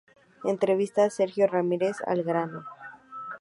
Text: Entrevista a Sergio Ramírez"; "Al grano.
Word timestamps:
Entrevista 0.53 1.03
a 1.05 1.11
Sergio 1.11 1.45
Ramírez"; 1.45 1.97
"Al 2.07 2.23
grano. 2.23 2.63